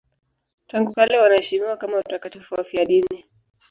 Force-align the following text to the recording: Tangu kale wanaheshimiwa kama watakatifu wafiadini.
Tangu 0.67 0.93
kale 0.93 1.17
wanaheshimiwa 1.17 1.77
kama 1.77 1.97
watakatifu 1.97 2.55
wafiadini. 2.55 3.25